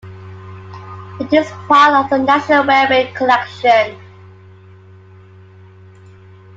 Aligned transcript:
It 1.19 1.31
is 1.31 1.51
part 1.67 1.93
of 1.93 2.09
the 2.09 2.17
National 2.25 2.63
Railway 2.63 3.13
Collection. 3.13 3.95